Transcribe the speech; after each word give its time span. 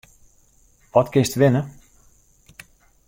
Wat 0.93 1.11
kinst 1.11 1.35
winne? 1.37 1.69